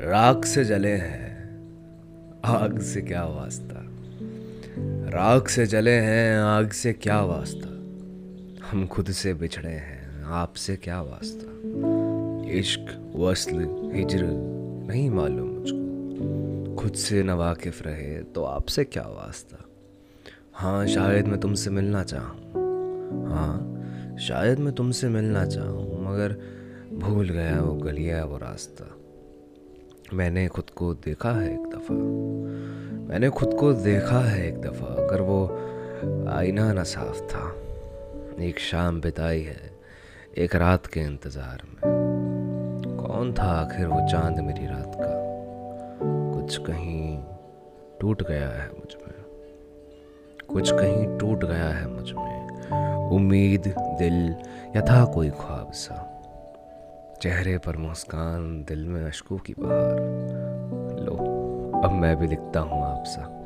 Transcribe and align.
राख 0.00 0.44
से 0.44 0.64
जले 0.64 0.92
हैं। 0.92 1.34
आग 2.44 2.80
से 2.80 3.00
क्या 3.00 3.24
वास्ता? 3.24 3.74
राख 5.10 5.48
से 5.48 5.66
जले 5.66 5.90
हैं, 5.90 6.38
आग 6.38 6.70
से 6.70 6.92
क्या 6.92 7.20
वास्ता? 7.20 7.68
हम 8.70 8.86
खुद 8.86 9.10
से 9.10 9.34
बिछड़े 9.34 9.70
हैं 9.70 10.24
आपसे 10.24 10.76
क्या 10.76 11.02
वास्ता? 11.02 11.46
इश्क, 12.50 13.12
वसल, 13.16 13.90
हिजर, 13.94 14.24
नहीं 14.86 15.10
मालूम 15.10 15.48
मुझको। 15.48 16.74
खुद 16.74 16.92
से 16.92 17.22
न 17.22 17.30
वाकिफ 17.30 17.82
रहे 17.82 18.22
तो 18.22 18.44
आपसे 18.44 18.84
क्या 18.84 19.06
वास्ता? 19.06 19.64
हाँ 20.54 20.86
शायद 20.86 21.26
मैं 21.26 21.40
तुमसे 21.40 21.70
मिलना 21.70 22.04
चाहूँ। 22.04 22.36
हाँ 23.26 23.56
शायद 24.20 24.58
मैं 24.58 24.74
तुमसे 24.74 25.08
मिलना 25.08 25.46
चाहूँ, 25.46 26.04
मगर 26.04 26.36
भूल 26.92 27.28
गया 27.28 27.60
वो 27.60 27.74
गलिया 27.74 28.24
वो 28.24 28.38
रास्ता। 28.38 28.96
मैंने 30.12 30.48
खुद 30.48 30.70
को 30.70 30.94
देखा 30.94 31.30
है 31.30 31.54
एक 31.54 31.60
दफ़ा। 31.60 31.94
मैंने 33.08 33.30
खुद 33.30 33.54
को 33.54 33.72
देखा 33.72 34.18
है 34.18 34.48
एक 34.48 34.60
दफ़ा, 34.60 34.86
अगर 34.86 35.20
वो 35.20 35.46
आईना 36.28 36.72
ना 36.72 36.82
साफ़ 36.82 37.20
था। 37.20 37.56
एक 38.42 38.58
शाम 38.58 39.00
बिताई 39.00 39.42
है, 39.42 39.70
एक 40.38 40.56
रात 40.56 40.86
के 40.86 41.00
इंतज़ार 41.00 41.62
में। 41.64 42.04
कौन 42.96 43.32
था 43.32 43.42
आखिर 43.42 43.86
वो 43.86 44.08
चाँद 44.08 44.38
मेरी 44.38 44.66
रात 44.66 44.92
का? 44.94 45.24
कुछ 46.40 46.58
कहीं 46.58 47.22
टूट 48.00 48.28
गया 48.28 48.48
है 48.48 48.68
मुझमें। 48.68 49.14
कुछ 50.48 50.72
कहीं 50.72 51.18
टूट 51.18 51.44
गया 51.44 51.68
है 51.68 51.88
मुझमें। 51.88 52.44
उम्मीद, 53.10 53.74
दिल 53.78 54.34
या 54.76 54.82
था 54.82 55.04
कोई 55.04 55.30
ख्वाब 55.30 55.70
सा। 55.72 56.13
चेहरे 57.24 57.58
पर 57.58 57.76
मुस्कान, 57.76 58.64
दिल 58.68 58.86
में 58.86 59.04
अशकू 59.04 59.38
की 59.38 59.54
बहार 59.58 59.96
लो, 61.00 61.14
अब 61.84 61.92
मैं 61.92 62.16
भी 62.16 62.26
लिखता 62.26 62.60
हूँ 62.60 62.98
आपसा। 62.98 63.43